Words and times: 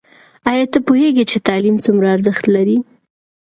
ایا 0.51 0.65
ته 0.73 0.79
پوهېږې 0.87 1.23
چې 1.31 1.37
تعلیم 1.47 1.77
څومره 1.85 2.07
ارزښت 2.15 2.43
لري؟ 2.55 2.77